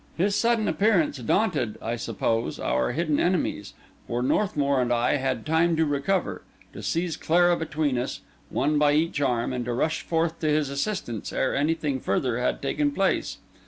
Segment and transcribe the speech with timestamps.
[0.17, 3.75] His sudden appearance daunted, I suppose, our hidden enemies;
[4.07, 6.41] for Northmour and I had time to recover,
[6.73, 10.71] to seize Clara between us, one by each arm, and to rush forth to his
[10.71, 13.37] assistance, ere anything further had taken place.